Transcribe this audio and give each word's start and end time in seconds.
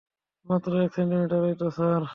মাত্র 0.45 0.71
এক 0.81 0.91
সেন্টিমিটারই 0.93 1.55
তো 1.55 1.67
স্যার। 1.71 2.03